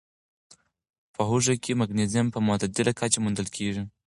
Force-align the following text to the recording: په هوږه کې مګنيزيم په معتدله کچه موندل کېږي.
په 1.13 1.21
هوږه 1.29 1.55
کې 1.63 1.79
مګنيزيم 1.81 2.27
په 2.31 2.39
معتدله 2.47 2.91
کچه 2.99 3.19
موندل 3.23 3.47
کېږي. 3.55 3.83